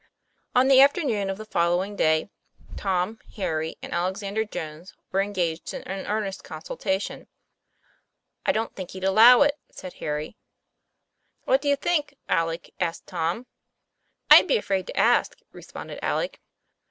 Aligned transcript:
ON 0.55 0.67
the 0.67 0.81
afternoon 0.81 1.29
of 1.29 1.37
the 1.37 1.45
following 1.45 1.95
day, 1.95 2.31
Tom, 2.75 3.19
Harry, 3.35 3.75
and 3.83 3.93
Alexander 3.93 4.43
Jones 4.43 4.95
were 5.11 5.21
engaged 5.21 5.75
in 5.75 5.83
an 5.83 6.07
earnest 6.07 6.43
consultation. 6.43 7.27
"I 8.43 8.51
don't 8.51 8.75
think 8.75 8.89
he'd 8.89 9.03
allow 9.03 9.43
it," 9.43 9.59
said 9.69 9.93
Harry. 10.01 10.37
"What 11.43 11.61
do 11.61 11.69
you 11.69 11.75
think, 11.75 12.15
Alec?" 12.27 12.73
asked 12.79 13.05
Tom. 13.05 13.45
'I'd 14.31 14.47
be 14.47 14.57
afraid 14.57 14.87
to 14.87 14.97
ask," 14.97 15.35
responded 15.51 15.99
Alec. 16.03 16.39